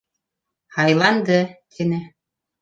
[0.77, 1.37] Һайланды!—
[1.77, 2.01] тине.